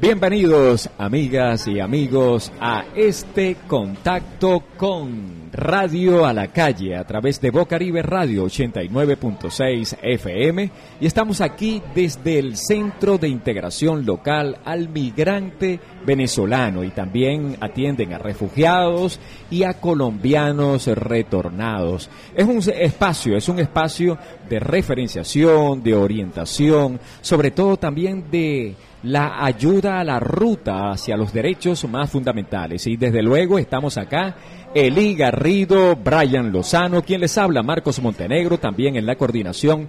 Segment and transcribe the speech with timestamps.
[0.00, 7.50] Bienvenidos amigas y amigos a este contacto con Radio a la Calle a través de
[7.50, 15.80] Bocaribe Radio 89.6 FM y estamos aquí desde el Centro de Integración Local al Migrante
[16.06, 19.18] Venezolano y también atienden a refugiados
[19.50, 22.08] y a colombianos retornados.
[22.36, 24.16] Es un espacio, es un espacio
[24.48, 31.32] de referenciación, de orientación, sobre todo también de la ayuda a la ruta hacia los
[31.32, 32.86] derechos más fundamentales.
[32.86, 34.36] Y desde luego estamos acá,
[34.74, 39.88] Eli Garrido, Brian Lozano, quien les habla, Marcos Montenegro, también en la coordinación.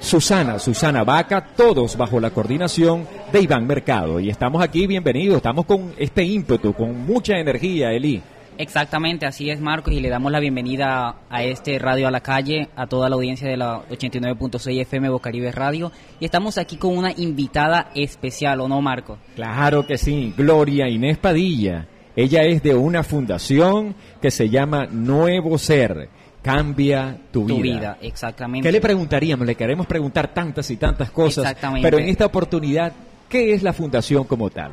[0.00, 4.18] Susana, Susana Vaca, todos bajo la coordinación de Iván Mercado.
[4.18, 8.22] Y estamos aquí, bienvenidos, estamos con este ímpetu, con mucha energía, Eli.
[8.60, 12.68] Exactamente, así es Marcos y le damos la bienvenida a este Radio a la Calle,
[12.76, 17.10] a toda la audiencia de la 89.6 FM Bocaribe Radio y estamos aquí con una
[17.10, 19.18] invitada especial, ¿o no Marcos?
[19.34, 21.86] Claro que sí, Gloria Inés Padilla.
[22.14, 26.10] Ella es de una fundación que se llama Nuevo Ser.
[26.42, 27.96] Cambia tu, tu vida.
[28.02, 28.68] Exactamente.
[28.68, 29.46] ¿Qué le preguntaríamos?
[29.46, 31.44] Le queremos preguntar tantas y tantas cosas.
[31.46, 31.86] Exactamente.
[31.86, 32.92] Pero en esta oportunidad,
[33.26, 34.72] ¿qué es la fundación como tal?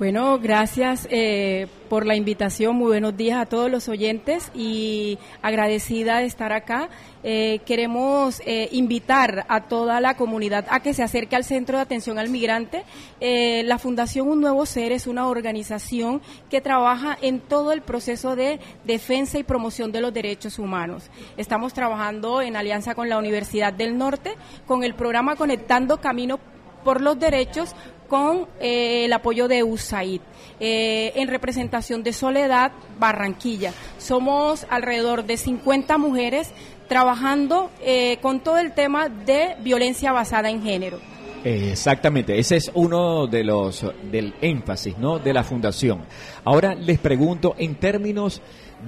[0.00, 2.74] Bueno, gracias eh, por la invitación.
[2.74, 6.88] Muy buenos días a todos los oyentes y agradecida de estar acá.
[7.22, 11.82] Eh, queremos eh, invitar a toda la comunidad a que se acerque al Centro de
[11.82, 12.84] Atención al Migrante.
[13.20, 18.58] la Fundación Un Nuevo Ser es una organización que trabaja en todo el proceso de
[18.86, 21.10] defensa y promoción de los derechos humanos.
[21.36, 24.32] Estamos trabajando en alianza con la Universidad del Norte
[24.66, 26.40] con el programa Conectando Camino
[26.84, 27.74] por los Derechos
[28.08, 30.20] con eh, el apoyo de USAID.
[30.62, 33.72] Eh, en representación de Soledad Barranquilla.
[33.96, 36.52] Somos alrededor de 50 mujeres
[36.86, 40.98] trabajando eh, con todo el tema de violencia basada en género.
[41.44, 45.18] Exactamente, ese es uno de los del énfasis, ¿no?
[45.18, 46.02] De la fundación.
[46.44, 48.42] Ahora les pregunto en términos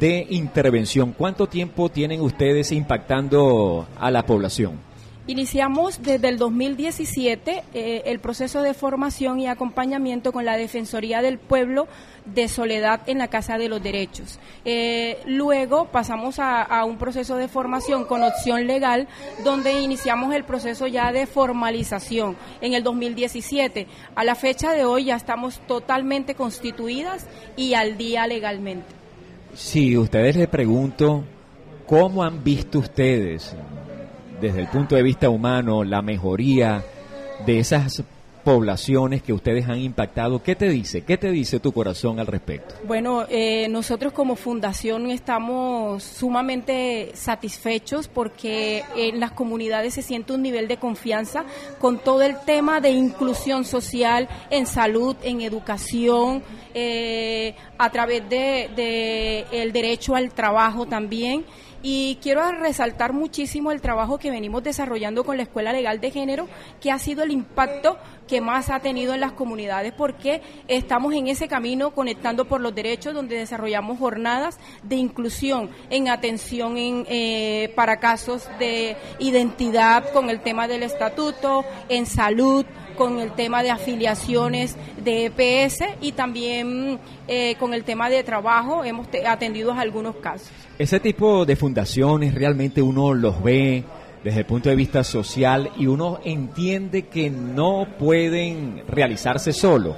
[0.00, 4.87] de intervención, ¿cuánto tiempo tienen ustedes impactando a la población?
[5.28, 11.36] Iniciamos desde el 2017 eh, el proceso de formación y acompañamiento con la Defensoría del
[11.36, 11.86] Pueblo
[12.24, 14.38] de Soledad en la Casa de los Derechos.
[14.64, 19.06] Eh, luego pasamos a, un proceso de formación con opción legal,
[19.44, 23.86] donde iniciamos el proceso ya de formalización en el 2017.
[24.14, 28.86] A la fecha de hoy ya estamos totalmente constituidas y al día legalmente.
[29.52, 31.22] Sí, ustedes les pregunto,
[31.86, 33.54] ¿cómo han visto ustedes
[34.40, 36.84] desde el punto de vista humano, la mejoría
[37.46, 38.02] de esas
[38.48, 40.42] poblaciones que ustedes han impactado.
[40.42, 41.02] ¿Qué te dice?
[41.02, 42.76] ¿Qué te dice tu corazón al respecto?
[42.86, 50.40] Bueno, eh, nosotros como fundación estamos sumamente satisfechos porque en las comunidades se siente un
[50.40, 51.44] nivel de confianza
[51.78, 58.70] con todo el tema de inclusión social en salud, en educación, eh, a través de,
[58.74, 61.44] de el derecho al trabajo también.
[61.80, 66.48] Y quiero resaltar muchísimo el trabajo que venimos desarrollando con la Escuela Legal de Género,
[66.80, 67.96] que ha sido el impacto
[68.26, 72.74] que más ha tenido en las comunidades, porque estamos en ese camino conectando por los
[72.74, 80.30] derechos, donde desarrollamos jornadas de inclusión en atención en, eh, para casos de identidad con
[80.30, 82.66] el tema del estatuto, en salud,
[82.98, 86.98] con el tema de afiliaciones de EPS y también
[87.28, 90.50] eh, con el tema de trabajo hemos atendido algunos casos.
[90.78, 93.84] Ese tipo de fundaciones realmente uno los ve
[94.24, 99.96] desde el punto de vista social y uno entiende que no pueden realizarse solo.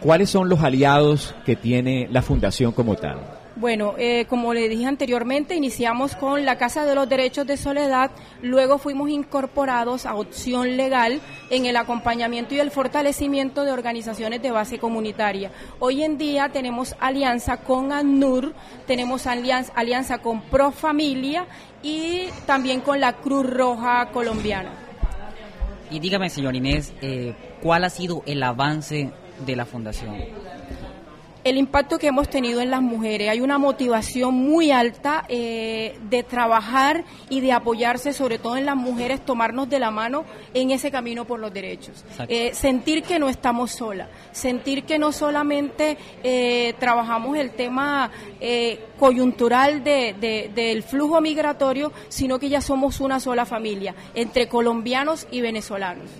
[0.00, 3.43] ¿Cuáles son los aliados que tiene la fundación como tal?
[3.56, 8.10] Bueno, eh, como le dije anteriormente, iniciamos con la Casa de los Derechos de Soledad,
[8.42, 11.20] luego fuimos incorporados a Opción Legal
[11.50, 15.52] en el acompañamiento y el fortalecimiento de organizaciones de base comunitaria.
[15.78, 18.54] Hoy en día tenemos alianza con ANUR,
[18.88, 21.46] tenemos alianza, alianza con Profamilia
[21.80, 24.72] y también con la Cruz Roja Colombiana.
[25.92, 29.12] Y dígame, señor Inés, eh, ¿cuál ha sido el avance
[29.46, 30.16] de la fundación?
[31.44, 33.28] El impacto que hemos tenido en las mujeres.
[33.28, 38.76] Hay una motivación muy alta eh, de trabajar y de apoyarse, sobre todo en las
[38.76, 40.24] mujeres, tomarnos de la mano
[40.54, 42.04] en ese camino por los derechos.
[42.28, 48.10] Eh, sentir que no estamos solas, sentir que no solamente eh, trabajamos el tema
[48.98, 55.40] coyuntural de, del flujo migratorio, sino que ya somos una sola familia, entre colombianos y
[55.40, 56.10] venezolanos.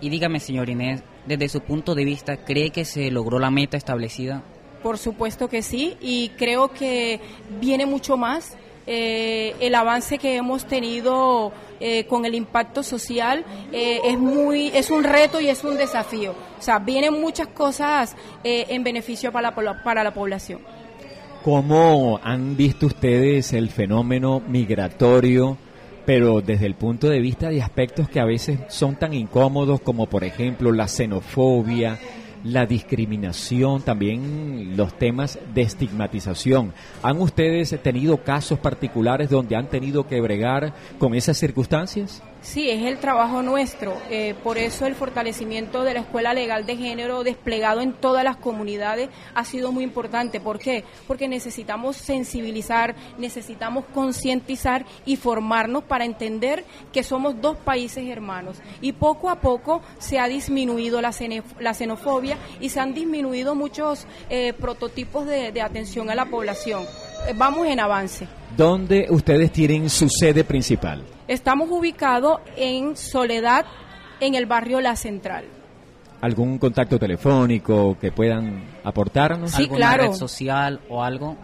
[0.00, 3.76] Y dígame, señor Inés, desde su punto de vista, ¿cree que se logró la meta
[3.76, 4.42] establecida?
[4.82, 7.20] Por supuesto que sí, y creo que
[7.60, 8.56] viene mucho más.
[8.86, 13.42] Eh, el avance que hemos tenido eh, con el impacto social
[13.72, 16.34] eh, es muy es un reto y es un desafío.
[16.58, 20.60] O sea, vienen muchas cosas eh, en beneficio para la, para la población.
[21.42, 25.56] ¿Cómo han visto ustedes el fenómeno migratorio,
[26.04, 30.04] pero desde el punto de vista de aspectos que a veces son tan incómodos como
[30.04, 31.98] por ejemplo la xenofobia,
[32.44, 36.72] la discriminación, también los temas de estigmatización.
[37.02, 42.22] ¿Han ustedes tenido casos particulares donde han tenido que bregar con esas circunstancias?
[42.42, 43.96] Sí, es el trabajo nuestro.
[44.10, 48.36] Eh, por eso el fortalecimiento de la Escuela Legal de Género desplegado en todas las
[48.36, 50.40] comunidades ha sido muy importante.
[50.40, 50.84] ¿Por qué?
[51.06, 58.56] Porque necesitamos sensibilizar, necesitamos concientizar y formarnos para entender que somos dos países hermanos.
[58.80, 64.54] Y poco a poco se ha disminuido la, xenofobia y se han disminuido muchos eh,
[64.54, 66.84] prototipos de atención a la población.
[67.28, 68.26] Eh, vamos en avance.
[68.56, 71.04] ¿Dónde ustedes tienen su sede principal?
[71.30, 73.64] Estamos ubicados en Soledad,
[74.18, 75.44] en el barrio La Central.
[76.20, 79.52] ¿Algún contacto telefónico que puedan aportarnos?
[79.52, 81.36] Sí, ¿Alguna red social o algo?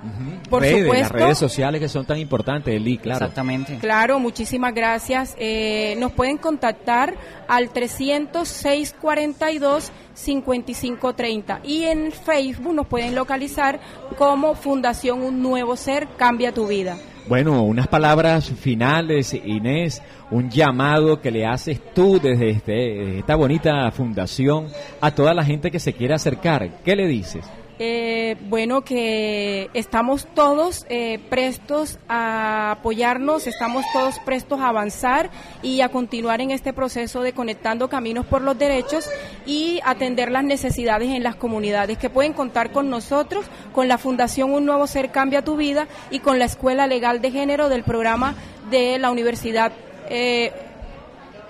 [0.51, 0.93] Por supuesto.
[0.93, 3.27] Las redes sociales que son tan importantes, Eli, claro.
[3.27, 3.79] Exactamente.
[3.79, 5.37] Claro, muchísimas gracias.
[5.39, 7.15] Eh, nos pueden contactar
[7.47, 13.79] al 306 42 5530 y en Facebook nos pueden localizar
[14.19, 16.97] como Fundación Un Nuevo Ser Cambia Tu Vida.
[17.29, 20.01] Bueno, unas palabras finales, Inés,
[20.31, 24.69] un llamado que le haces tú desde este, esta bonita fundación
[25.01, 26.83] a toda la gente que se quiere acercar.
[26.85, 27.45] ¿Qué le dices?
[27.79, 35.31] Eh, bueno, que estamos todos eh, prestos a apoyarnos, estamos todos prestos a avanzar
[35.63, 39.11] y a continuar en este proceso de conectando caminos por los derechos
[39.45, 44.55] y atender las necesidades en las comunidades que pueden contar con nosotros, con la Fundación
[44.55, 48.37] Un Nuevo Ser Cambia Tu Vida y con la Escuela Legal de Género del programa
[48.71, 49.73] de la Universidad
[50.09, 50.51] eh,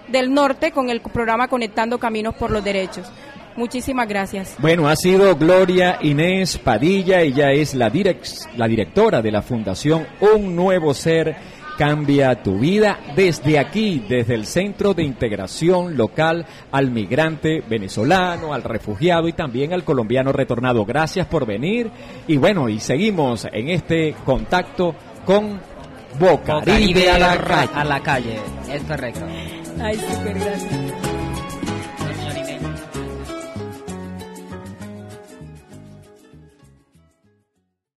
[0.08, 3.12] del Norte con el programa Conectando Caminos por los Derechos.
[3.56, 4.56] Muchísimas gracias.
[4.58, 7.90] Bueno, ha sido Gloria Inés Padilla, ella es la,
[8.56, 11.36] la directora de la Fundación Un Nuevo Ser
[11.76, 18.62] Cambia tu vida desde aquí, desde el Centro de Integración Local al migrante venezolano, al
[18.62, 20.86] refugiado y también al colombiano retornado.
[20.86, 21.90] Gracias por venir
[22.26, 24.94] y bueno, y seguimos en este contacto
[25.26, 25.60] con
[26.18, 27.32] Boca, a, la,
[27.74, 28.38] a la calle.
[28.72, 29.26] Es correcto.
[29.78, 30.85] Ay, súper gracias.